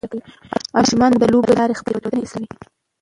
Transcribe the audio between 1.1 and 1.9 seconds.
د لوبو له لارې